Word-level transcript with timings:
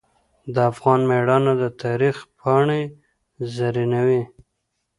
د 0.53 0.55
افغان 0.71 1.01
میړانه 1.09 1.53
د 1.61 1.63
تاریخ 1.83 2.15
پاڼې 2.39 2.81
زرینوي. 3.55 4.21